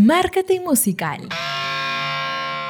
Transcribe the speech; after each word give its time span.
Marketing 0.00 0.60
musical. 0.60 1.28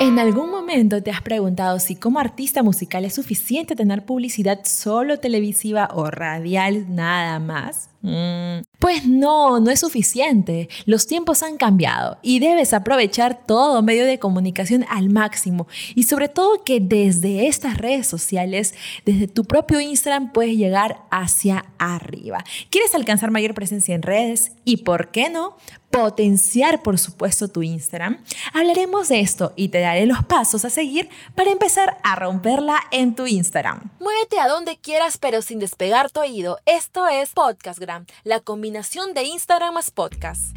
¿En 0.00 0.19
algún 0.19 0.50
te 0.68 1.10
has 1.10 1.22
preguntado 1.22 1.79
si 1.79 1.96
como 1.96 2.18
artista 2.18 2.62
musical 2.62 3.07
es 3.07 3.15
suficiente 3.15 3.75
tener 3.75 4.04
publicidad 4.04 4.60
solo 4.65 5.18
televisiva 5.18 5.89
o 5.94 6.10
radial 6.10 6.94
nada 6.94 7.39
más? 7.39 7.89
Mm, 8.00 8.62
pues 8.79 9.07
no, 9.07 9.59
no 9.59 9.70
es 9.70 9.80
suficiente. 9.80 10.68
Los 10.84 11.07
tiempos 11.07 11.43
han 11.43 11.57
cambiado 11.57 12.18
y 12.23 12.39
debes 12.39 12.73
aprovechar 12.73 13.45
todo 13.45 13.82
medio 13.82 14.04
de 14.04 14.21
comunicación 14.21 14.85
al 14.89 15.09
máximo 15.09 15.67
y 15.95 16.04
sobre 16.04 16.29
todo 16.29 16.62
que 16.64 16.80
desde 16.80 17.48
estas 17.48 17.79
redes 17.79 18.07
sociales, 18.07 18.75
desde 19.05 19.27
tu 19.27 19.45
propio 19.45 19.80
Instagram 19.80 20.32
puedes 20.32 20.57
llegar 20.57 21.03
hacia 21.11 21.64
arriba. 21.79 22.45
¿Quieres 22.71 22.95
alcanzar 22.95 23.30
mayor 23.30 23.55
presencia 23.55 23.95
en 23.95 24.03
redes? 24.03 24.53
¿Y 24.64 24.79
por 24.79 25.11
qué 25.11 25.29
no? 25.29 25.57
Potenciar, 25.91 26.82
por 26.82 26.98
supuesto, 26.98 27.48
tu 27.48 27.62
Instagram. 27.62 28.19
Hablaremos 28.53 29.09
de 29.09 29.21
esto 29.21 29.55
y 29.57 29.69
te 29.69 29.80
daré 29.80 30.07
los 30.07 30.22
pasos 30.25 30.57
a 30.64 30.71
seguir 30.71 31.08
para 31.35 31.50
empezar 31.50 31.98
a 32.02 32.14
romperla 32.16 32.80
en 32.90 33.14
tu 33.14 33.26
Instagram. 33.26 33.90
Muévete 34.00 34.38
a 34.38 34.48
donde 34.48 34.76
quieras 34.76 35.18
pero 35.18 35.42
sin 35.42 35.58
despegar 35.58 36.10
tu 36.10 36.20
oído. 36.20 36.58
Esto 36.66 37.08
es 37.08 37.30
Podcast 37.30 37.78
la 38.24 38.40
combinación 38.40 39.14
de 39.14 39.24
Instagram 39.24 39.74
más 39.74 39.90
podcast. 39.90 40.56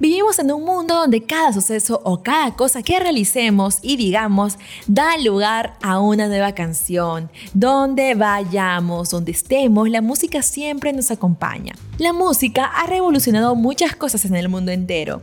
Vivimos 0.00 0.38
en 0.38 0.50
un 0.50 0.64
mundo 0.64 0.94
donde 0.94 1.24
cada 1.24 1.52
suceso 1.52 2.00
o 2.04 2.22
cada 2.22 2.56
cosa 2.56 2.82
que 2.82 2.98
realicemos 2.98 3.80
y 3.82 3.98
digamos 3.98 4.56
da 4.86 5.18
lugar 5.18 5.76
a 5.82 6.00
una 6.00 6.26
nueva 6.26 6.52
canción. 6.54 7.30
Donde 7.52 8.14
vayamos, 8.14 9.10
donde 9.10 9.32
estemos, 9.32 9.90
la 9.90 10.00
música 10.00 10.40
siempre 10.40 10.94
nos 10.94 11.10
acompaña. 11.10 11.74
La 12.00 12.14
música 12.14 12.64
ha 12.64 12.86
revolucionado 12.86 13.54
muchas 13.54 13.94
cosas 13.94 14.24
en 14.24 14.34
el 14.34 14.48
mundo 14.48 14.72
entero 14.72 15.20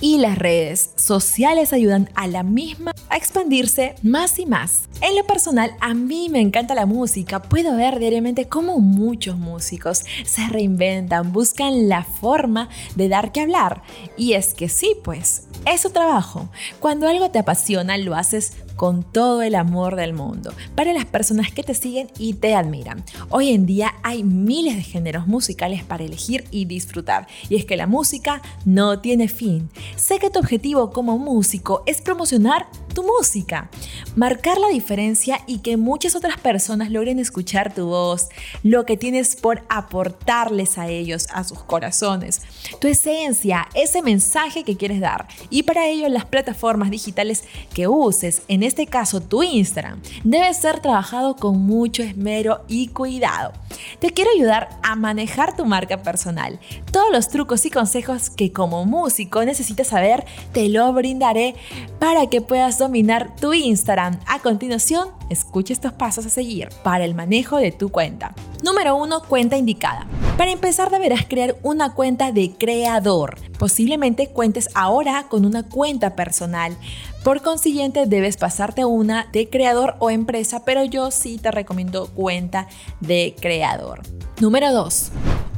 y 0.00 0.18
las 0.18 0.36
redes 0.36 0.90
sociales 0.96 1.72
ayudan 1.72 2.10
a 2.16 2.26
la 2.26 2.42
misma 2.42 2.90
a 3.10 3.16
expandirse 3.16 3.94
más 4.02 4.40
y 4.40 4.44
más. 4.44 4.88
En 5.02 5.14
lo 5.14 5.24
personal, 5.24 5.76
a 5.78 5.94
mí 5.94 6.28
me 6.28 6.40
encanta 6.40 6.74
la 6.74 6.84
música. 6.84 7.42
Puedo 7.42 7.76
ver 7.76 8.00
diariamente 8.00 8.48
cómo 8.48 8.80
muchos 8.80 9.38
músicos 9.38 10.04
se 10.24 10.48
reinventan, 10.48 11.32
buscan 11.32 11.88
la 11.88 12.02
forma 12.02 12.70
de 12.96 13.08
dar 13.08 13.30
que 13.30 13.42
hablar. 13.42 13.82
Y 14.16 14.32
es 14.32 14.52
que 14.52 14.68
sí, 14.68 14.96
pues, 15.04 15.46
es 15.64 15.82
su 15.82 15.90
trabajo. 15.90 16.48
Cuando 16.80 17.06
algo 17.06 17.30
te 17.30 17.38
apasiona, 17.38 17.98
lo 17.98 18.16
haces 18.16 18.54
con 18.76 19.02
todo 19.02 19.42
el 19.42 19.54
amor 19.54 19.96
del 19.96 20.12
mundo 20.12 20.52
para 20.74 20.92
las 20.92 21.06
personas 21.06 21.50
que 21.50 21.62
te 21.62 21.74
siguen 21.74 22.08
y 22.18 22.34
te 22.34 22.54
admiran. 22.54 23.02
Hoy 23.30 23.50
en 23.50 23.66
día 23.66 23.94
hay 24.02 24.22
miles 24.22 24.76
de 24.76 24.82
géneros 24.82 25.26
musicales 25.26 25.82
para 25.82 26.04
elegir 26.04 26.44
y 26.50 26.66
disfrutar. 26.66 27.26
Y 27.48 27.56
es 27.56 27.64
que 27.64 27.76
la 27.76 27.86
música 27.86 28.42
no 28.64 29.00
tiene 29.00 29.28
fin. 29.28 29.70
Sé 29.96 30.18
que 30.18 30.30
tu 30.30 30.38
objetivo 30.38 30.90
como 30.90 31.18
músico 31.18 31.82
es 31.86 32.00
promocionar 32.00 32.68
tu 32.94 33.02
música, 33.02 33.70
marcar 34.16 34.58
la 34.58 34.68
diferencia 34.68 35.40
y 35.46 35.58
que 35.58 35.76
muchas 35.76 36.16
otras 36.16 36.38
personas 36.38 36.90
logren 36.90 37.18
escuchar 37.18 37.72
tu 37.72 37.86
voz, 37.86 38.28
lo 38.62 38.84
que 38.84 38.96
tienes 38.96 39.36
por 39.36 39.62
aportarles 39.68 40.78
a 40.78 40.88
ellos, 40.88 41.28
a 41.32 41.44
sus 41.44 41.62
corazones, 41.62 42.42
tu 42.80 42.88
esencia, 42.88 43.68
ese 43.74 44.02
mensaje 44.02 44.64
que 44.64 44.76
quieres 44.76 45.00
dar. 45.00 45.28
Y 45.50 45.62
para 45.62 45.86
ello 45.86 46.08
las 46.08 46.24
plataformas 46.24 46.90
digitales 46.90 47.44
que 47.74 47.86
uses 47.86 48.42
en 48.48 48.62
este 48.62 48.86
caso 48.86 49.20
tu 49.20 49.42
Instagram, 49.42 50.00
debe 50.24 50.52
ser 50.54 50.80
trabajado 50.80 51.36
con 51.36 51.58
mucho 51.58 52.02
esmero 52.02 52.64
y 52.68 52.88
cuidado. 52.88 53.52
Te 54.00 54.10
quiero 54.10 54.30
ayudar 54.30 54.70
a 54.82 54.96
manejar 54.96 55.54
tu 55.56 55.66
marca 55.66 56.02
personal. 56.02 56.58
Todos 56.90 57.12
los 57.12 57.28
trucos 57.28 57.66
y 57.66 57.70
consejos 57.70 58.30
que 58.30 58.52
como 58.52 58.86
músico 58.86 59.44
necesitas 59.44 59.88
saber, 59.88 60.24
te 60.52 60.68
lo 60.70 60.90
brindaré 60.94 61.54
para 61.98 62.28
que 62.30 62.40
puedas 62.40 62.78
dominar 62.78 63.36
tu 63.36 63.52
Instagram. 63.52 64.05
A 64.26 64.38
continuación, 64.38 65.08
escucha 65.30 65.72
estos 65.72 65.92
pasos 65.92 66.26
a 66.26 66.30
seguir 66.30 66.68
para 66.82 67.04
el 67.04 67.14
manejo 67.14 67.56
de 67.56 67.72
tu 67.72 67.90
cuenta. 67.90 68.34
Número 68.62 68.96
1. 68.96 69.22
Cuenta 69.24 69.56
indicada. 69.56 70.06
Para 70.36 70.52
empezar 70.52 70.90
deberás 70.90 71.24
crear 71.26 71.56
una 71.62 71.94
cuenta 71.94 72.30
de 72.30 72.52
creador. 72.56 73.38
Posiblemente 73.58 74.28
cuentes 74.28 74.68
ahora 74.74 75.26
con 75.28 75.44
una 75.44 75.64
cuenta 75.64 76.14
personal. 76.14 76.76
Por 77.24 77.42
consiguiente, 77.42 78.06
debes 78.06 78.36
pasarte 78.36 78.82
a 78.82 78.86
una 78.86 79.26
de 79.32 79.48
creador 79.48 79.96
o 79.98 80.10
empresa, 80.10 80.64
pero 80.64 80.84
yo 80.84 81.10
sí 81.10 81.38
te 81.38 81.50
recomiendo 81.50 82.08
cuenta 82.08 82.68
de 83.00 83.34
creador. 83.40 84.02
Número 84.40 84.72
2 84.72 85.10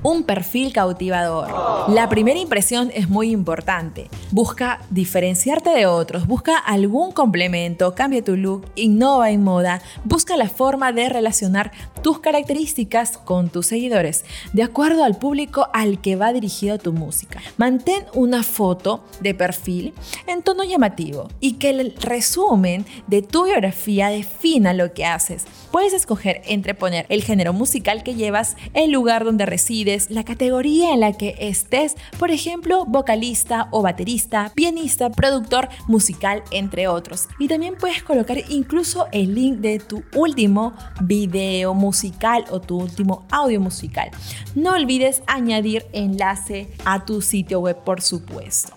un 0.03 0.23
perfil 0.23 0.73
cautivador. 0.73 1.49
La 1.89 2.09
primera 2.09 2.39
impresión 2.39 2.91
es 2.95 3.09
muy 3.09 3.31
importante. 3.31 4.09
Busca 4.31 4.81
diferenciarte 4.91 5.71
de 5.71 5.87
otros, 5.87 6.27
busca 6.27 6.57
algún 6.57 7.13
complemento, 7.13 7.95
cambia 7.95 8.23
tu 8.23 8.37
look, 8.37 8.67
innova 8.75 9.31
en 9.31 9.43
moda, 9.43 9.83
busca 10.05 10.37
la 10.37 10.49
forma 10.49 10.93
de 10.93 11.09
relacionar 11.09 11.73
tus 12.03 12.21
características 12.21 13.19
con 13.19 13.49
tus 13.49 13.67
seguidores, 13.67 14.25
de 14.53 14.63
acuerdo 14.63 15.05
al 15.05 15.19
público 15.19 15.69
al 15.73 16.01
que 16.01 16.17
va 16.17 16.33
dirigido 16.33 16.79
tu 16.79 16.93
música. 16.93 17.41
Mantén 17.57 18.05
una 18.15 18.43
foto 18.43 19.05
de 19.21 19.35
perfil 19.35 19.95
en 20.27 20.43
tono 20.43 20.65
llamativo 20.65 21.29
y 21.41 21.55
que 21.55 21.71
el 21.71 21.95
resumen 22.01 22.87
de 23.07 23.23
tu 23.23 23.45
biografía 23.45 24.09
defina 24.09 24.73
lo 24.73 24.93
que 24.93 25.05
haces. 25.05 25.45
Puedes 25.73 25.93
escoger 25.93 26.43
entre 26.47 26.75
poner 26.75 27.07
el 27.09 27.23
género 27.23 27.53
musical 27.53 28.03
que 28.03 28.15
llevas, 28.15 28.57
el 28.75 28.91
lugar 28.91 29.25
donde 29.25 29.47
resides, 29.47 29.88
la 30.11 30.25
categoría 30.25 30.93
en 30.93 31.01
la 31.01 31.13
que 31.13 31.35
estés, 31.39 31.97
por 32.19 32.31
ejemplo, 32.31 32.85
vocalista 32.85 33.69
o 33.71 33.81
baterista, 33.81 34.53
pianista, 34.55 35.09
productor 35.09 35.69
musical, 35.87 36.43
entre 36.51 36.89
otros. 36.89 37.27
Y 37.39 37.49
también 37.49 37.75
puedes 37.77 38.03
colocar 38.03 38.37
incluso 38.51 39.07
el 39.13 39.35
link 39.35 39.59
de 39.59 39.79
tu 39.79 40.03
último 40.15 40.75
video 41.01 41.73
musical 41.73 42.45
o 42.51 42.61
tu 42.61 42.79
último 42.79 43.27
audio 43.31 43.61
musical. 43.61 44.11
No 44.55 44.75
olvides 44.75 45.23
añadir 45.27 45.87
enlace 45.93 46.69
a 46.85 47.07
tu 47.07 47.23
sitio 47.23 47.61
web, 47.61 47.83
por 47.83 48.03
supuesto. 48.03 48.75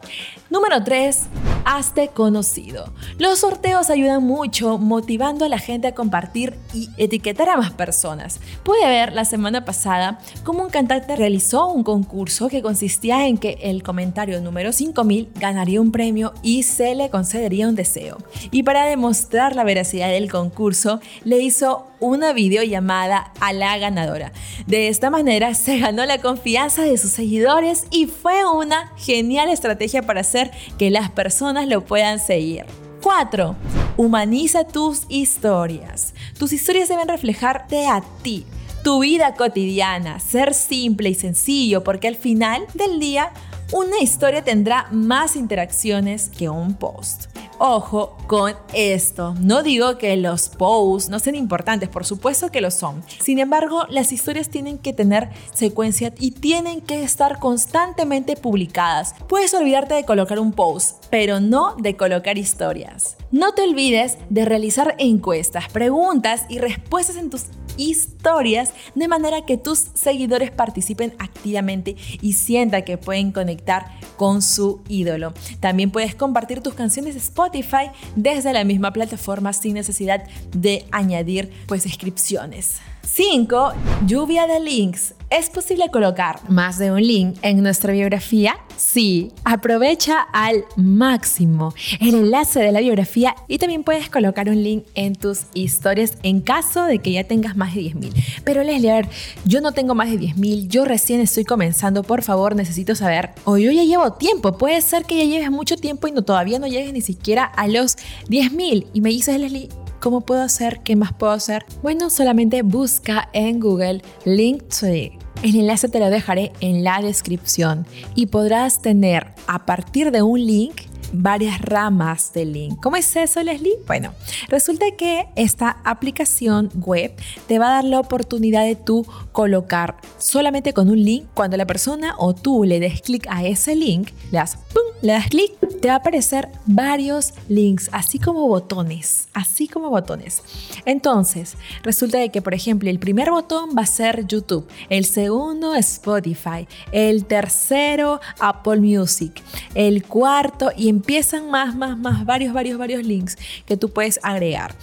Número 0.49 0.81
3. 0.81 1.27
Hazte 1.63 2.07
conocido. 2.07 2.91
Los 3.19 3.39
sorteos 3.39 3.89
ayudan 3.89 4.23
mucho 4.23 4.77
motivando 4.79 5.45
a 5.45 5.49
la 5.49 5.59
gente 5.59 5.87
a 5.87 5.93
compartir 5.93 6.55
y 6.73 6.89
etiquetar 6.97 7.49
a 7.49 7.57
más 7.57 7.71
personas. 7.71 8.39
Pude 8.63 8.85
ver 8.87 9.13
la 9.13 9.25
semana 9.25 9.63
pasada 9.63 10.19
cómo 10.43 10.63
un 10.63 10.69
cantante 10.69 11.15
realizó 11.15 11.67
un 11.67 11.83
concurso 11.83 12.47
que 12.47 12.63
consistía 12.63 13.27
en 13.27 13.37
que 13.37 13.59
el 13.61 13.83
comentario 13.83 14.41
número 14.41 14.71
5000 14.71 15.29
ganaría 15.35 15.81
un 15.81 15.91
premio 15.91 16.33
y 16.41 16.63
se 16.63 16.95
le 16.95 17.09
concedería 17.09 17.67
un 17.67 17.75
deseo. 17.75 18.17
Y 18.51 18.63
para 18.63 18.85
demostrar 18.85 19.55
la 19.55 19.63
veracidad 19.63 20.09
del 20.09 20.31
concurso, 20.31 20.99
le 21.23 21.39
hizo 21.39 21.87
una 21.99 22.33
videollamada 22.33 23.31
a 23.39 23.53
la 23.53 23.77
ganadora. 23.77 24.31
De 24.65 24.87
esta 24.87 25.09
manera 25.09 25.53
se 25.53 25.77
ganó 25.77 26.05
la 26.05 26.19
confianza 26.19 26.81
de 26.81 26.97
sus 26.97 27.11
seguidores 27.11 27.85
y 27.91 28.07
fue 28.07 28.43
una 28.45 28.91
genial 28.97 29.49
estrategia 29.49 30.01
para 30.01 30.21
hacer 30.21 30.51
que 30.79 30.89
las 30.89 31.11
personas 31.11 31.50
lo 31.53 31.83
puedan 31.83 32.19
seguir. 32.19 32.65
4. 33.03 33.55
Humaniza 33.97 34.63
tus 34.63 35.03
historias. 35.09 36.13
Tus 36.37 36.53
historias 36.53 36.87
deben 36.87 37.07
reflejarte 37.07 37.87
a 37.87 38.01
ti, 38.23 38.45
tu 38.83 38.99
vida 39.01 39.33
cotidiana, 39.35 40.19
ser 40.19 40.53
simple 40.53 41.09
y 41.09 41.13
sencillo, 41.13 41.83
porque 41.83 42.07
al 42.07 42.15
final 42.15 42.65
del 42.73 42.99
día 42.99 43.31
una 43.73 43.99
historia 43.99 44.43
tendrá 44.43 44.87
más 44.91 45.35
interacciones 45.35 46.29
que 46.29 46.49
un 46.49 46.73
post. 46.73 47.25
Ojo 47.63 48.17
con 48.25 48.55
esto. 48.73 49.35
No 49.39 49.61
digo 49.61 49.99
que 49.99 50.17
los 50.17 50.49
posts 50.49 51.11
no 51.11 51.19
sean 51.19 51.35
importantes, 51.35 51.89
por 51.89 52.05
supuesto 52.05 52.49
que 52.49 52.59
lo 52.59 52.71
son. 52.71 53.03
Sin 53.19 53.37
embargo, 53.37 53.85
las 53.87 54.11
historias 54.11 54.49
tienen 54.49 54.79
que 54.79 54.93
tener 54.93 55.29
secuencia 55.53 56.11
y 56.17 56.31
tienen 56.31 56.81
que 56.81 57.03
estar 57.03 57.37
constantemente 57.37 58.35
publicadas. 58.35 59.13
Puedes 59.29 59.53
olvidarte 59.53 59.93
de 59.93 60.05
colocar 60.05 60.39
un 60.39 60.53
post, 60.53 61.05
pero 61.11 61.39
no 61.39 61.75
de 61.75 61.95
colocar 61.95 62.39
historias. 62.39 63.15
No 63.31 63.53
te 63.53 63.61
olvides 63.61 64.17
de 64.29 64.43
realizar 64.43 64.95
encuestas, 64.97 65.69
preguntas 65.71 66.43
y 66.49 66.59
respuestas 66.59 67.15
en 67.15 67.29
tus 67.29 67.45
historias 67.77 68.73
de 68.93 69.07
manera 69.07 69.45
que 69.45 69.55
tus 69.55 69.87
seguidores 69.93 70.51
participen 70.51 71.13
activamente 71.17 71.95
y 72.21 72.33
sientan 72.33 72.83
que 72.83 72.97
pueden 72.97 73.31
conectar 73.31 73.85
con 74.17 74.41
su 74.41 74.81
ídolo. 74.89 75.33
También 75.61 75.91
puedes 75.91 76.13
compartir 76.13 76.59
tus 76.59 76.73
canciones 76.73 77.15
Spotify 77.15 77.91
desde 78.17 78.51
la 78.51 78.65
misma 78.65 78.91
plataforma 78.91 79.53
sin 79.53 79.75
necesidad 79.75 80.25
de 80.51 80.85
añadir 80.91 81.53
pues 81.67 81.83
descripciones. 81.83 82.81
5. 83.03 83.73
Lluvia 84.05 84.47
de 84.47 84.59
links. 84.59 85.15
¿Es 85.29 85.49
posible 85.49 85.89
colocar 85.89 86.39
más 86.49 86.77
de 86.77 86.91
un 86.91 87.01
link 87.01 87.37
en 87.41 87.63
nuestra 87.63 87.93
biografía? 87.93 88.57
Sí, 88.75 89.31
aprovecha 89.45 90.19
al 90.33 90.65
máximo 90.75 91.73
el 92.01 92.15
enlace 92.15 92.59
de 92.59 92.71
la 92.73 92.81
biografía 92.81 93.35
y 93.47 93.57
también 93.57 93.83
puedes 93.83 94.09
colocar 94.09 94.49
un 94.49 94.61
link 94.61 94.83
en 94.93 95.15
tus 95.15 95.43
historias 95.53 96.17
en 96.23 96.41
caso 96.41 96.83
de 96.83 96.99
que 96.99 97.13
ya 97.13 97.23
tengas 97.23 97.55
más 97.55 97.73
de 97.73 97.81
10.000. 97.81 98.41
Pero 98.43 98.63
Leslie, 98.63 98.91
a 98.91 98.95
ver, 98.95 99.09
yo 99.45 99.61
no 99.61 99.71
tengo 99.71 99.95
más 99.95 100.11
de 100.11 100.19
10.000, 100.19 100.67
yo 100.67 100.83
recién 100.83 101.21
estoy 101.21 101.45
comenzando, 101.45 102.03
por 102.03 102.23
favor, 102.23 102.55
necesito 102.55 102.95
saber, 102.95 103.29
o 103.45 103.57
yo 103.57 103.71
ya 103.71 103.83
llevo 103.83 104.13
tiempo, 104.13 104.57
puede 104.57 104.81
ser 104.81 105.05
que 105.05 105.15
ya 105.15 105.23
lleves 105.23 105.49
mucho 105.49 105.77
tiempo 105.77 106.07
y 106.07 106.11
no, 106.11 106.23
todavía 106.23 106.59
no 106.59 106.67
llegues 106.67 106.91
ni 106.91 107.01
siquiera 107.01 107.45
a 107.45 107.67
los 107.69 107.95
10.000 108.27 108.87
y 108.93 109.01
me 109.01 109.09
dices, 109.11 109.39
Leslie, 109.39 109.69
¿Cómo 110.01 110.21
puedo 110.21 110.41
hacer? 110.41 110.79
¿Qué 110.79 110.95
más 110.95 111.13
puedo 111.13 111.31
hacer? 111.31 111.63
Bueno, 111.83 112.09
solamente 112.09 112.63
busca 112.63 113.29
en 113.33 113.59
Google 113.59 114.01
Linktree. 114.25 115.19
El 115.43 115.55
enlace 115.55 115.89
te 115.89 115.99
lo 115.99 116.09
dejaré 116.09 116.53
en 116.59 116.83
la 116.83 117.01
descripción 117.01 117.85
y 118.15 118.25
podrás 118.25 118.81
tener 118.81 119.27
a 119.45 119.67
partir 119.67 120.09
de 120.09 120.23
un 120.23 120.43
link 120.43 120.81
varias 121.11 121.61
ramas 121.61 122.33
de 122.33 122.45
link. 122.45 122.79
¿Cómo 122.81 122.95
es 122.95 123.15
eso, 123.15 123.41
Leslie? 123.43 123.79
Bueno, 123.87 124.13
resulta 124.47 124.85
que 124.97 125.27
esta 125.35 125.77
aplicación 125.83 126.69
web 126.75 127.13
te 127.47 127.59
va 127.59 127.67
a 127.67 127.75
dar 127.75 127.83
la 127.83 127.99
oportunidad 127.99 128.63
de 128.63 128.75
tú 128.75 129.05
colocar 129.31 129.97
solamente 130.17 130.73
con 130.73 130.89
un 130.89 131.03
link, 131.03 131.25
cuando 131.33 131.57
la 131.57 131.65
persona 131.65 132.15
o 132.17 132.33
tú 132.33 132.63
le 132.63 132.79
des 132.79 133.01
clic 133.01 133.27
a 133.29 133.43
ese 133.43 133.75
link, 133.75 134.09
le 134.31 134.37
das 134.39 134.57
¡pum! 134.73 134.81
Le 135.01 135.13
das 135.13 135.29
clic, 135.29 135.57
te 135.81 135.87
va 135.87 135.95
a 135.95 135.97
aparecer 135.97 136.49
varios 136.67 137.33
links, 137.47 137.89
así 137.91 138.19
como 138.19 138.47
botones, 138.47 139.29
así 139.33 139.67
como 139.67 139.89
botones. 139.89 140.43
Entonces, 140.85 141.55
resulta 141.81 142.19
de 142.19 142.29
que, 142.29 142.43
por 142.43 142.53
ejemplo, 142.53 142.87
el 142.87 142.99
primer 142.99 143.31
botón 143.31 143.71
va 143.75 143.81
a 143.81 143.87
ser 143.87 144.27
YouTube, 144.27 144.67
el 144.89 145.05
segundo 145.05 145.73
Spotify, 145.73 146.67
el 146.91 147.25
tercero 147.25 148.21
Apple 148.39 148.79
Music, 148.79 149.41
el 149.73 150.03
cuarto 150.05 150.71
y 150.77 150.87
empiezan 151.01 151.49
más, 151.49 151.75
más, 151.75 151.97
más, 151.97 152.25
varios, 152.25 152.53
varios, 152.53 152.77
varios 152.77 153.03
links 153.03 153.37
que 153.65 153.75
tú 153.75 153.89
puedes 153.89 154.19
agregar 154.21 154.75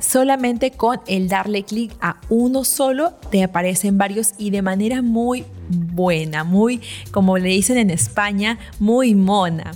solamente 0.00 0.72
con 0.72 1.00
el 1.06 1.28
darle 1.28 1.62
clic 1.62 1.92
a 2.00 2.16
uno 2.28 2.64
solo 2.64 3.12
te 3.30 3.44
aparecen 3.44 3.98
varios 3.98 4.32
y 4.38 4.50
de 4.50 4.62
manera 4.62 5.02
muy 5.02 5.44
buena, 5.68 6.42
muy, 6.42 6.80
como 7.12 7.38
le 7.38 7.50
dicen 7.50 7.78
en 7.78 7.90
España, 7.90 8.58
muy 8.78 9.14
mona. 9.14 9.72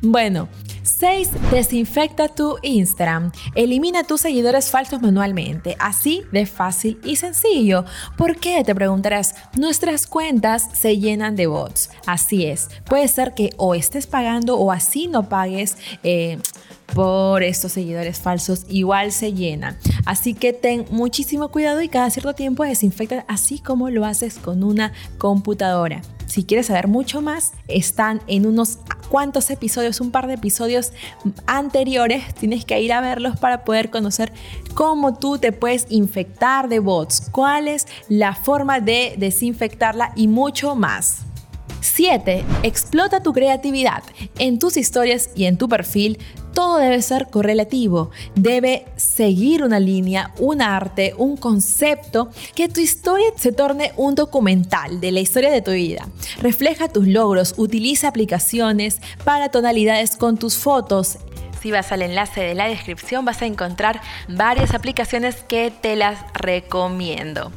Bueno, 0.00 0.48
6. 0.84 1.30
Desinfecta 1.50 2.28
tu 2.28 2.58
Instagram. 2.62 3.32
Elimina 3.54 4.04
tus 4.04 4.20
seguidores 4.20 4.70
falsos 4.70 5.00
manualmente, 5.00 5.76
así 5.78 6.22
de 6.30 6.46
fácil 6.46 7.00
y 7.04 7.16
sencillo. 7.16 7.84
¿Por 8.16 8.36
qué? 8.36 8.62
Te 8.64 8.74
preguntarás. 8.74 9.34
Nuestras 9.56 10.06
cuentas 10.06 10.68
se 10.72 10.98
llenan 10.98 11.36
de 11.36 11.46
bots. 11.46 11.90
Así 12.06 12.44
es. 12.44 12.68
Puede 12.84 13.08
ser 13.08 13.34
que 13.34 13.50
o 13.56 13.74
estés 13.74 14.06
pagando 14.06 14.56
o 14.56 14.70
así 14.70 15.08
no 15.08 15.28
pagues. 15.28 15.76
Eh, 16.02 16.38
por 16.94 17.42
estos 17.42 17.72
seguidores 17.72 18.20
falsos 18.20 18.66
igual 18.68 19.10
se 19.10 19.32
llenan. 19.32 19.76
Así 20.04 20.34
que 20.34 20.52
ten 20.52 20.84
muchísimo 20.90 21.48
cuidado 21.48 21.82
y 21.82 21.88
cada 21.88 22.10
cierto 22.10 22.34
tiempo 22.34 22.62
desinfecta 22.62 23.24
así 23.26 23.58
como 23.58 23.90
lo 23.90 24.04
haces 24.04 24.38
con 24.38 24.62
una 24.62 24.92
computadora. 25.18 26.02
Si 26.26 26.44
quieres 26.44 26.66
saber 26.66 26.88
mucho 26.88 27.20
más, 27.20 27.52
están 27.68 28.20
en 28.26 28.46
unos 28.46 28.78
cuantos 29.08 29.50
episodios, 29.50 30.00
un 30.00 30.10
par 30.10 30.26
de 30.26 30.34
episodios 30.34 30.92
anteriores, 31.46 32.34
tienes 32.34 32.64
que 32.64 32.80
ir 32.80 32.92
a 32.92 33.00
verlos 33.00 33.38
para 33.38 33.64
poder 33.64 33.90
conocer 33.90 34.32
cómo 34.74 35.18
tú 35.18 35.38
te 35.38 35.52
puedes 35.52 35.86
infectar 35.88 36.68
de 36.68 36.78
bots, 36.78 37.28
cuál 37.30 37.68
es 37.68 37.86
la 38.08 38.34
forma 38.34 38.80
de 38.80 39.14
desinfectarla 39.18 40.12
y 40.16 40.28
mucho 40.28 40.74
más. 40.74 41.22
7. 41.80 42.44
Explota 42.62 43.22
tu 43.22 43.32
creatividad. 43.32 44.02
En 44.38 44.58
tus 44.58 44.76
historias 44.76 45.30
y 45.36 45.44
en 45.44 45.58
tu 45.58 45.68
perfil, 45.68 46.18
todo 46.54 46.78
debe 46.78 47.02
ser 47.02 47.26
correlativo. 47.28 48.10
Debe 48.34 48.86
seguir 48.96 49.62
una 49.62 49.80
línea, 49.80 50.32
un 50.38 50.62
arte, 50.62 51.14
un 51.18 51.36
concepto, 51.36 52.30
que 52.54 52.68
tu 52.68 52.80
historia 52.80 53.26
se 53.36 53.52
torne 53.52 53.92
un 53.96 54.14
documental 54.14 55.00
de 55.00 55.12
la 55.12 55.20
historia 55.20 55.50
de 55.50 55.60
tu 55.62 55.72
vida. 55.72 56.08
Refleja 56.40 56.88
tus 56.88 57.06
logros, 57.06 57.54
utiliza 57.58 58.08
aplicaciones 58.08 59.00
para 59.24 59.50
tonalidades 59.50 60.16
con 60.16 60.38
tus 60.38 60.56
fotos, 60.56 61.18
si 61.64 61.70
vas 61.70 61.92
al 61.92 62.02
enlace 62.02 62.42
de 62.42 62.54
la 62.54 62.68
descripción 62.68 63.24
vas 63.24 63.40
a 63.40 63.46
encontrar 63.46 63.98
varias 64.28 64.74
aplicaciones 64.74 65.36
que 65.48 65.70
te 65.70 65.96
las 65.96 66.20
recomiendo. 66.34 67.50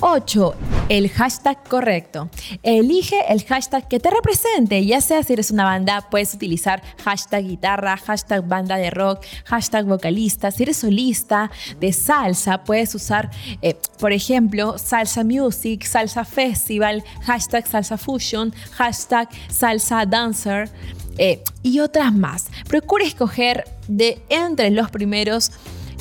8. 0.00 0.54
El 0.88 1.10
hashtag 1.10 1.62
correcto. 1.68 2.30
Elige 2.62 3.16
el 3.28 3.44
hashtag 3.44 3.86
que 3.86 4.00
te 4.00 4.08
represente, 4.08 4.86
ya 4.86 5.02
sea 5.02 5.22
si 5.22 5.34
eres 5.34 5.50
una 5.50 5.64
banda, 5.64 6.06
puedes 6.10 6.32
utilizar 6.32 6.82
hashtag 7.04 7.48
guitarra, 7.48 7.98
hashtag 7.98 8.48
banda 8.48 8.78
de 8.78 8.88
rock, 8.88 9.26
hashtag 9.44 9.84
vocalista. 9.84 10.50
Si 10.50 10.62
eres 10.62 10.78
solista 10.78 11.50
de 11.78 11.92
salsa, 11.92 12.64
puedes 12.64 12.94
usar, 12.94 13.30
eh, 13.60 13.76
por 13.98 14.14
ejemplo, 14.14 14.78
salsa 14.78 15.22
music, 15.22 15.84
salsa 15.84 16.24
festival, 16.24 17.04
hashtag 17.24 17.66
salsa 17.66 17.98
fusion, 17.98 18.54
hashtag 18.72 19.28
salsa 19.50 20.06
dancer. 20.06 20.70
Eh, 21.18 21.42
y 21.62 21.80
otras 21.80 22.14
más. 22.14 22.48
Procura 22.68 23.04
escoger 23.04 23.64
de 23.88 24.22
entre 24.28 24.70
los 24.70 24.90
primeros 24.90 25.50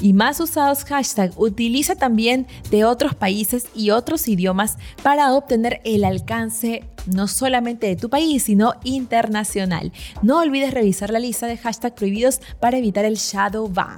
y 0.01 0.13
más 0.13 0.39
usados 0.39 0.83
hashtags. 0.85 1.35
Utiliza 1.37 1.95
también 1.95 2.47
de 2.71 2.85
otros 2.85 3.15
países 3.15 3.67
y 3.75 3.89
otros 3.91 4.27
idiomas 4.27 4.77
para 5.03 5.33
obtener 5.33 5.81
el 5.83 6.03
alcance 6.03 6.85
no 7.05 7.27
solamente 7.27 7.87
de 7.87 7.95
tu 7.95 8.09
país, 8.09 8.43
sino 8.43 8.73
internacional. 8.83 9.91
No 10.21 10.39
olvides 10.39 10.73
revisar 10.73 11.09
la 11.09 11.19
lista 11.19 11.47
de 11.47 11.57
hashtags 11.57 11.95
prohibidos 11.95 12.39
para 12.59 12.77
evitar 12.77 13.05
el 13.05 13.15
shadow 13.15 13.67
ban. 13.67 13.97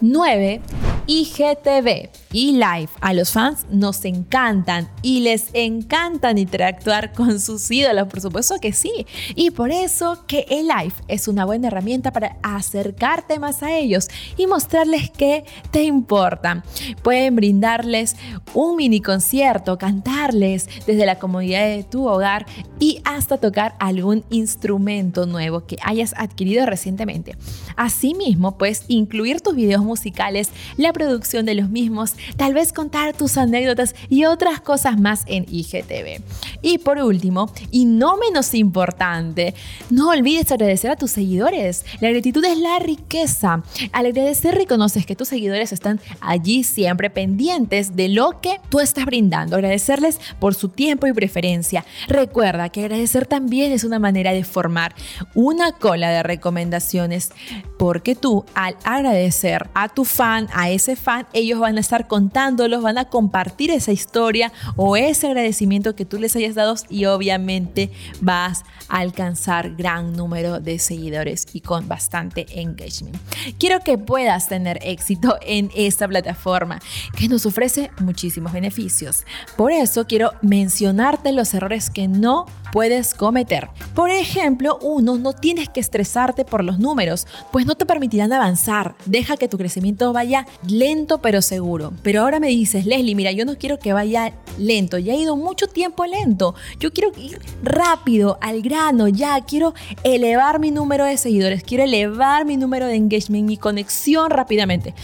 9. 0.00 0.60
IGTV 1.08 2.10
y 2.32 2.52
Live. 2.52 2.90
A 3.00 3.14
los 3.14 3.32
fans 3.32 3.64
nos 3.70 4.04
encantan 4.04 4.90
y 5.00 5.20
les 5.20 5.46
encantan 5.54 6.36
interactuar 6.36 7.12
con 7.14 7.40
sus 7.40 7.70
ídolos, 7.70 8.08
por 8.08 8.20
supuesto 8.20 8.56
que 8.60 8.74
sí. 8.74 9.06
Y 9.34 9.50
por 9.50 9.70
eso 9.70 10.24
que 10.26 10.44
el 10.50 10.68
Live 10.68 10.92
es 11.08 11.26
una 11.26 11.46
buena 11.46 11.68
herramienta 11.68 12.12
para 12.12 12.36
acercarte 12.42 13.38
más 13.38 13.62
a 13.62 13.74
ellos 13.76 14.08
y 14.36 14.46
mostrarles 14.46 15.10
que 15.10 15.44
te 15.70 15.82
importan. 15.84 16.62
Pueden 17.02 17.36
brindarles 17.36 18.16
un 18.52 18.76
mini 18.76 19.00
concierto, 19.00 19.78
cantarles 19.78 20.68
desde 20.86 21.06
la 21.06 21.18
comodidad 21.18 21.66
de 21.66 21.84
tu 21.84 22.06
hogar 22.06 22.44
y 22.78 23.00
hasta 23.04 23.38
tocar 23.38 23.74
algún 23.78 24.24
instrumento 24.28 25.24
nuevo 25.24 25.64
que 25.64 25.78
hayas 25.82 26.14
adquirido 26.18 26.66
recientemente. 26.66 27.36
Asimismo, 27.76 28.58
puedes 28.58 28.84
incluir 28.88 29.40
tus 29.40 29.54
videos 29.54 29.82
musicales, 29.82 30.50
la 30.76 30.92
producción 30.98 31.46
de 31.46 31.54
los 31.54 31.70
mismos, 31.70 32.14
tal 32.36 32.54
vez 32.54 32.72
contar 32.72 33.16
tus 33.16 33.38
anécdotas 33.38 33.94
y 34.08 34.24
otras 34.24 34.60
cosas 34.60 34.98
más 34.98 35.22
en 35.26 35.46
IGTV. 35.48 36.22
Y 36.60 36.78
por 36.78 36.98
último, 36.98 37.50
y 37.70 37.84
no 37.84 38.16
menos 38.16 38.52
importante, 38.54 39.54
no 39.90 40.08
olvides 40.08 40.50
agradecer 40.50 40.90
a 40.90 40.96
tus 40.96 41.12
seguidores. 41.12 41.84
La 42.00 42.10
gratitud 42.10 42.44
es 42.44 42.58
la 42.58 42.80
riqueza. 42.80 43.62
Al 43.92 44.06
agradecer 44.06 44.56
reconoces 44.56 45.06
que 45.06 45.14
tus 45.14 45.28
seguidores 45.28 45.72
están 45.72 46.00
allí 46.20 46.64
siempre 46.64 47.10
pendientes 47.10 47.94
de 47.94 48.08
lo 48.08 48.40
que 48.40 48.60
tú 48.68 48.80
estás 48.80 49.04
brindando. 49.04 49.54
Agradecerles 49.54 50.18
por 50.40 50.56
su 50.56 50.68
tiempo 50.68 51.06
y 51.06 51.12
preferencia. 51.12 51.84
Recuerda 52.08 52.70
que 52.70 52.80
agradecer 52.80 53.26
también 53.26 53.70
es 53.70 53.84
una 53.84 54.00
manera 54.00 54.32
de 54.32 54.42
formar 54.42 54.96
una 55.34 55.72
cola 55.72 56.10
de 56.10 56.24
recomendaciones 56.24 57.30
porque 57.78 58.16
tú 58.16 58.44
al 58.54 58.76
agradecer 58.84 59.68
a 59.74 59.88
tu 59.88 60.04
fan, 60.04 60.48
a 60.52 60.70
ese 60.70 60.87
fan, 60.96 61.26
ellos 61.32 61.60
van 61.60 61.76
a 61.76 61.80
estar 61.80 62.06
contándolos, 62.06 62.82
van 62.82 62.98
a 62.98 63.06
compartir 63.06 63.70
esa 63.70 63.92
historia 63.92 64.52
o 64.76 64.96
ese 64.96 65.26
agradecimiento 65.26 65.94
que 65.94 66.04
tú 66.04 66.18
les 66.18 66.34
hayas 66.36 66.54
dado 66.54 66.74
y 66.88 67.06
obviamente 67.06 67.90
vas 68.20 68.64
a 68.88 68.98
alcanzar 68.98 69.74
gran 69.76 70.12
número 70.12 70.60
de 70.60 70.78
seguidores 70.78 71.46
y 71.52 71.60
con 71.60 71.88
bastante 71.88 72.46
engagement. 72.60 73.16
Quiero 73.58 73.80
que 73.80 73.98
puedas 73.98 74.48
tener 74.48 74.78
éxito 74.82 75.36
en 75.42 75.70
esta 75.74 76.08
plataforma 76.08 76.80
que 77.16 77.28
nos 77.28 77.46
ofrece 77.46 77.90
muchísimos 78.00 78.52
beneficios. 78.52 79.24
Por 79.56 79.72
eso 79.72 80.06
quiero 80.06 80.32
mencionarte 80.42 81.32
los 81.32 81.52
errores 81.54 81.90
que 81.90 82.08
no 82.08 82.46
puedes 82.72 83.14
cometer. 83.14 83.68
Por 83.94 84.10
ejemplo, 84.10 84.78
uno, 84.82 85.16
no 85.16 85.32
tienes 85.32 85.68
que 85.68 85.80
estresarte 85.80 86.44
por 86.44 86.64
los 86.64 86.78
números, 86.78 87.26
pues 87.52 87.66
no 87.66 87.74
te 87.74 87.86
permitirán 87.86 88.32
avanzar. 88.32 88.94
Deja 89.06 89.36
que 89.36 89.48
tu 89.48 89.58
crecimiento 89.58 90.12
vaya 90.12 90.46
lento 90.78 91.18
pero 91.18 91.42
seguro. 91.42 91.92
Pero 92.02 92.22
ahora 92.22 92.40
me 92.40 92.48
dices, 92.48 92.86
Leslie, 92.86 93.14
mira, 93.14 93.32
yo 93.32 93.44
no 93.44 93.56
quiero 93.56 93.78
que 93.78 93.92
vaya 93.92 94.32
lento, 94.58 94.98
ya 94.98 95.14
he 95.14 95.16
ido 95.16 95.36
mucho 95.36 95.66
tiempo 95.66 96.06
lento. 96.06 96.54
Yo 96.78 96.92
quiero 96.92 97.10
ir 97.16 97.40
rápido, 97.62 98.38
al 98.40 98.62
grano, 98.62 99.08
ya 99.08 99.40
quiero 99.44 99.74
elevar 100.04 100.58
mi 100.58 100.70
número 100.70 101.04
de 101.04 101.16
seguidores, 101.16 101.62
quiero 101.62 101.84
elevar 101.84 102.44
mi 102.44 102.56
número 102.56 102.86
de 102.86 102.96
engagement, 102.96 103.46
mi 103.46 103.56
conexión 103.56 104.30
rápidamente. 104.30 104.94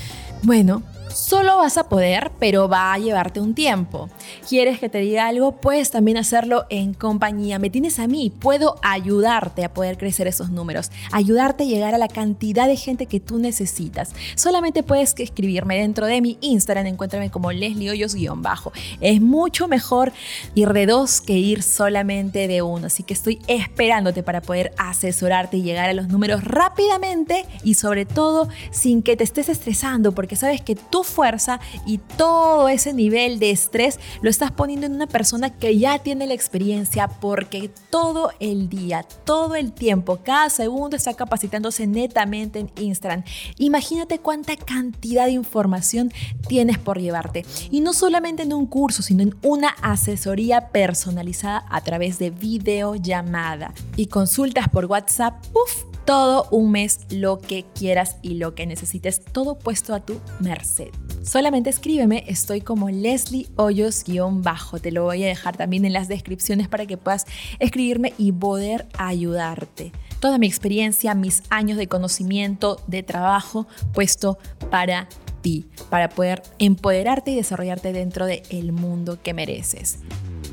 Bueno, 0.43 0.83
Solo 1.15 1.59
vas 1.59 1.79
a 1.79 1.89
poder, 1.89 2.33
pero 2.41 2.69
va 2.69 2.93
a 2.93 2.99
llevarte 2.99 3.39
un 3.39 3.55
tiempo. 3.55 4.11
¿Quieres 4.49 4.79
que 4.79 4.91
te 4.91 4.99
diga 4.99 5.27
algo? 5.27 5.53
Puedes 5.53 5.91
también 5.91 6.19
hacerlo 6.19 6.67
en 6.69 6.93
compañía. 6.93 7.59
Me 7.59 7.71
tienes 7.71 7.99
a 7.99 8.07
mí, 8.07 8.31
puedo 8.31 8.77
ayudarte 8.83 9.65
a 9.65 9.73
poder 9.73 9.97
crecer 9.97 10.27
esos 10.27 10.51
números, 10.51 10.91
ayudarte 11.13 11.65
a 11.65 11.67
llegar 11.67 11.95
a 11.95 11.99
la 11.99 12.09
cantidad 12.09 12.67
de 12.67 12.77
gente 12.77 13.07
que 13.07 13.21
tú 13.21 13.39
necesitas. 13.39 14.13
Solamente 14.35 14.83
puedes 14.83 15.15
escribirme 15.17 15.79
dentro 15.79 16.07
de 16.07 16.21
mi 16.21 16.37
Instagram, 16.43 16.87
encuéntrame 16.87 17.31
como 17.31 17.53
Leslie 17.53 17.91
Hoyos-bajo. 17.91 18.73
Es 19.01 19.23
mucho 19.23 19.67
mejor 19.67 20.13
ir 20.55 20.69
de 20.75 20.87
dos 20.87 21.23
que 21.23 21.39
ir 21.39 21.63
solamente 21.63 22.47
de 22.47 22.61
uno, 22.61 22.89
así 22.89 23.03
que 23.03 23.15
estoy 23.15 23.41
esperándote 23.47 24.23
para 24.23 24.43
poder 24.43 24.75
asesorarte 24.77 25.57
y 25.57 25.63
llegar 25.63 25.89
a 25.89 25.95
los 25.95 26.09
números 26.09 26.45
rápidamente 26.45 27.47
y 27.63 27.75
sobre 27.75 28.05
todo 28.05 28.49
sin 28.71 29.03
que 29.03 29.17
te 29.17 29.25
estés 29.25 29.49
estresando, 29.49 30.13
porque 30.13 30.37
sabes 30.37 30.61
que 30.61 30.75
tú 30.75 31.03
fuerza 31.03 31.61
y 31.87 31.99
todo 31.99 32.69
ese 32.69 32.93
nivel 32.93 33.39
de 33.39 33.51
estrés 33.51 33.99
lo 34.21 34.34
estás 34.35 34.51
poniendo 34.51 34.87
en 34.87 34.95
una 34.95 35.07
persona 35.07 35.51
que 35.51 35.79
ya 35.79 36.01
tiene 36.01 36.27
la 36.27 36.35
experiencia 36.35 37.07
porque 37.07 37.71
todo 37.89 38.33
el 38.41 38.69
día, 38.69 39.07
todo 39.25 39.55
el 39.55 39.73
tiempo, 39.73 40.19
cada 40.25 40.51
segundo 40.51 40.97
está 40.97 41.15
capacitándose 41.15 41.87
netamente 41.87 42.59
en 42.59 42.71
Instagram. 42.77 43.23
Imagínate 43.59 44.19
cuánta 44.19 44.57
cantidad 44.57 45.27
de 45.27 45.33
información 45.33 46.13
tienes 46.49 46.79
por 46.79 47.01
llevarte. 47.01 47.47
Y 47.71 47.81
no 47.81 47.93
solamente 47.93 48.43
en 48.43 48.53
un 48.53 48.67
curso, 48.67 49.03
sino 49.03 49.23
en 49.23 49.37
una 49.43 49.69
asesoría 49.83 50.69
personalizada 50.71 51.65
a 51.71 51.81
través 51.83 52.19
de 52.19 52.31
videollamada 52.31 53.73
y 53.97 54.07
consultas 54.07 54.69
por 54.69 54.87
WhatsApp. 54.87 55.35
Uf, 55.53 55.85
todo 56.05 56.49
un 56.51 56.73
mes 56.73 57.01
lo 57.11 57.39
que 57.39 57.65
quieras 57.75 58.17
y 58.21 58.35
lo 58.35 58.57
que 58.57 58.67
necesites, 58.67 59.25
todo 59.25 59.57
puesto 59.57 59.95
a 59.95 60.01
tu 60.01 60.21
merced. 60.41 60.91
Solamente 61.25 61.71
escríbeme, 61.71 62.25
estoy 62.29 62.61
como 62.61 62.91
Leslie 62.91 63.49
Hoyos-bajo, 63.57 64.79
te 64.79 64.93
lo 64.93 65.05
voy 65.05 65.25
a 65.25 65.27
dejar 65.27 65.57
también 65.57 65.87
en 65.87 65.95
las 65.95 66.07
descripciones 66.07 66.69
para 66.69 66.85
que 66.85 66.99
puedas 66.99 67.25
escribirme 67.59 68.13
y 68.19 68.31
poder 68.31 68.87
ayudarte. 68.99 69.93
Toda 70.21 70.37
mi 70.37 70.47
experiencia, 70.47 71.15
mis 71.15 71.43
años 71.49 71.79
de 71.79 71.87
conocimiento, 71.87 72.79
de 72.89 73.03
trabajo 73.03 73.67
puesto 73.95 74.39
para 74.71 75.09
ti, 75.41 75.67
para 75.89 76.11
poder 76.11 76.43
empoderarte 76.59 77.31
y 77.31 77.37
desarrollarte 77.37 77.95
dentro 77.95 78.27
del 78.27 78.73
mundo 78.73 79.19
que 79.23 79.33
mereces. 79.33 80.01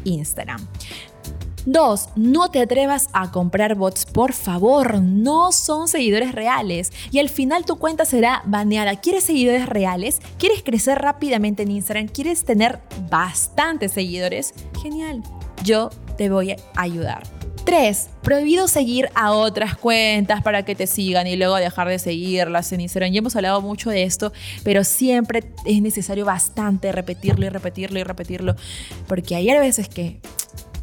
Instagram. 0.05 0.65
Dos, 1.65 2.09
no 2.15 2.49
te 2.49 2.59
atrevas 2.59 3.09
a 3.13 3.29
comprar 3.29 3.75
bots, 3.75 4.05
por 4.05 4.33
favor, 4.33 4.99
no 4.99 5.51
son 5.51 5.87
seguidores 5.87 6.31
reales 6.31 6.91
y 7.11 7.19
al 7.19 7.29
final 7.29 7.65
tu 7.65 7.77
cuenta 7.77 8.03
será 8.05 8.41
baneada. 8.45 8.95
¿Quieres 8.95 9.25
seguidores 9.25 9.67
reales? 9.67 10.21
¿Quieres 10.39 10.63
crecer 10.63 10.97
rápidamente 10.99 11.61
en 11.63 11.71
Instagram? 11.71 12.07
¿Quieres 12.07 12.45
tener 12.45 12.79
bastantes 13.11 13.91
seguidores? 13.91 14.55
Genial, 14.81 15.21
yo 15.63 15.91
te 16.17 16.31
voy 16.31 16.51
a 16.51 16.57
ayudar. 16.75 17.21
3. 17.63 18.09
Prohibido 18.23 18.67
seguir 18.67 19.09
a 19.13 19.31
otras 19.31 19.77
cuentas 19.77 20.41
para 20.41 20.65
que 20.65 20.73
te 20.73 20.87
sigan 20.87 21.27
y 21.27 21.35
luego 21.35 21.55
dejar 21.57 21.87
de 21.87 21.99
seguirlas 21.99 22.71
en 22.71 22.81
Instagram. 22.81 23.11
Ya 23.11 23.19
hemos 23.19 23.35
hablado 23.35 23.61
mucho 23.61 23.89
de 23.89 24.03
esto, 24.03 24.33
pero 24.63 24.83
siempre 24.83 25.43
es 25.65 25.81
necesario 25.81 26.25
bastante 26.25 26.91
repetirlo 26.91 27.45
y 27.45 27.49
repetirlo 27.49 27.99
y 27.99 28.03
repetirlo. 28.03 28.55
Porque 29.07 29.35
hay 29.35 29.45
veces 29.59 29.89
que 29.89 30.19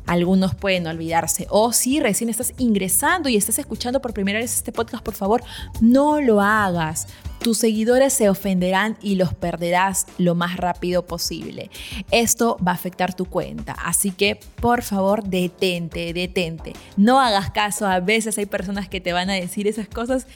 algunos 0.09 0.55
pueden 0.55 0.87
olvidarse. 0.87 1.47
O 1.51 1.73
si 1.73 2.01
recién 2.01 2.31
estás 2.31 2.55
ingresando 2.59 3.29
y 3.29 3.37
estás 3.37 3.59
escuchando 3.59 4.01
por 4.01 4.15
primera 4.15 4.41
vez 4.41 4.57
este 4.57 4.73
podcast, 4.73 5.05
por 5.05 5.15
favor, 5.15 5.43
no 5.81 6.21
lo 6.21 6.41
hagas. 6.41 7.07
Tus 7.41 7.59
seguidores 7.59 8.15
se 8.15 8.29
ofenderán 8.29 8.97
y 9.01 9.15
los 9.15 9.33
perderás 9.33 10.07
lo 10.17 10.35
más 10.35 10.57
rápido 10.57 11.07
posible. 11.07 11.71
Esto 12.11 12.57
va 12.67 12.73
a 12.73 12.75
afectar 12.75 13.15
tu 13.15 13.27
cuenta, 13.27 13.77
así 13.85 14.11
que 14.11 14.41
por 14.61 14.83
favor 14.83 15.23
detente, 15.23 16.13
detente. 16.13 16.73
No 16.97 17.21
hagas 17.21 17.51
caso, 17.51 17.87
a 17.87 18.01
veces 18.01 18.39
hay 18.39 18.47
personas 18.47 18.89
que 18.89 19.01
te 19.01 19.13
van 19.13 19.31
a 19.31 19.35
decir 19.35 19.69
esas 19.69 19.89
cosas. 19.89 20.27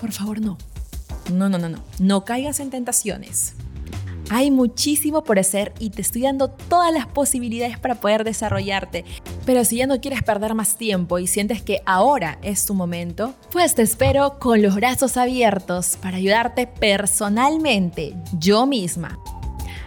Por 0.00 0.12
favor, 0.12 0.40
no. 0.40 0.56
No, 1.32 1.48
no, 1.48 1.58
no, 1.58 1.68
no. 1.68 1.82
No 1.98 2.24
caigas 2.24 2.60
en 2.60 2.70
tentaciones. 2.70 3.54
Hay 4.28 4.50
muchísimo 4.50 5.22
por 5.22 5.38
hacer 5.38 5.72
y 5.78 5.90
te 5.90 6.02
estoy 6.02 6.22
dando 6.22 6.48
todas 6.48 6.92
las 6.92 7.06
posibilidades 7.06 7.78
para 7.78 7.96
poder 7.96 8.24
desarrollarte. 8.24 9.04
Pero 9.44 9.64
si 9.64 9.76
ya 9.76 9.86
no 9.86 10.00
quieres 10.00 10.22
perder 10.22 10.54
más 10.54 10.76
tiempo 10.76 11.18
y 11.18 11.26
sientes 11.26 11.62
que 11.62 11.80
ahora 11.86 12.38
es 12.42 12.66
tu 12.66 12.74
momento, 12.74 13.34
pues 13.52 13.74
te 13.74 13.82
espero 13.82 14.38
con 14.38 14.62
los 14.62 14.74
brazos 14.74 15.16
abiertos 15.16 15.96
para 16.02 16.16
ayudarte 16.16 16.66
personalmente, 16.66 18.14
yo 18.38 18.66
misma. 18.66 19.18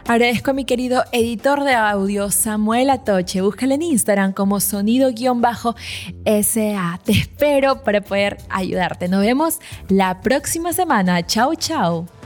Agradezco 0.10 0.50
a 0.52 0.54
mi 0.56 0.66
querido 0.66 1.04
editor 1.12 1.64
de 1.64 1.74
audio 1.76 2.32
Samuel 2.32 2.90
Atoche. 2.90 3.42
Búscalo 3.42 3.76
en 3.76 3.84
Instagram 3.84 4.34
como 4.34 4.60
sonido-sa. 4.60 5.76
Te 7.04 7.12
espero 7.12 7.84
para 7.84 8.02
poder 8.02 8.38
ayudarte. 8.50 9.08
Nos 9.08 9.22
vemos 9.22 9.60
la 9.88 10.20
próxima 10.22 10.74
semana. 10.74 11.24
Chao, 11.28 11.54
chao. 11.54 12.19